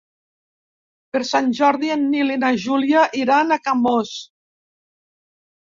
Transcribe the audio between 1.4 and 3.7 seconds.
Jordi en Nil i na Júlia iran a